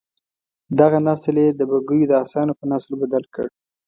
دغه 0.79 0.97
نسل 1.07 1.35
یې 1.43 1.47
د 1.59 1.61
بګیو 1.69 2.09
د 2.09 2.13
اسانو 2.23 2.53
په 2.59 2.65
نسل 2.71 2.91
بدل 3.01 3.23
کړ. 3.33 3.47